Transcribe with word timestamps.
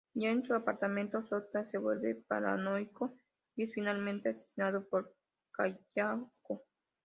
Ya 0.15 0.31
en 0.31 0.41
su 0.43 0.55
apartamento 0.55 1.21
Sota 1.21 1.63
se 1.63 1.77
vuelve 1.77 2.15
paranoico 2.15 3.13
y 3.55 3.65
es 3.65 3.73
finalmente 3.75 4.29
asesinado 4.29 4.83
por 4.89 5.13
Kayako. 5.51 6.63